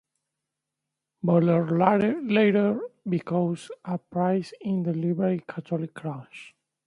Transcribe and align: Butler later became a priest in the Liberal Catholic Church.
Butler 1.21 1.63
later 2.23 2.81
became 3.07 3.55
a 3.85 3.99
priest 3.99 4.55
in 4.61 4.81
the 4.81 4.93
Liberal 4.93 5.37
Catholic 5.47 5.95
Church. 6.01 6.55